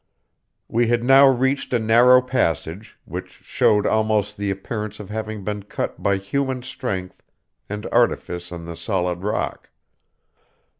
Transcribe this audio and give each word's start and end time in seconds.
We 0.67 0.87
had 0.87 1.03
now 1.03 1.27
reached 1.27 1.73
a 1.73 1.77
narrow 1.77 2.23
passage, 2.23 2.97
which 3.05 3.29
showed 3.43 3.85
almost 3.85 4.35
the 4.35 4.49
appearance 4.49 4.99
of 4.99 5.11
having 5.11 5.43
been 5.43 5.61
cut 5.61 6.01
by 6.01 6.17
human 6.17 6.63
strength 6.63 7.21
and 7.69 7.85
artifice 7.91 8.51
in 8.51 8.65
the 8.65 8.75
solid 8.75 9.21
rock. 9.21 9.69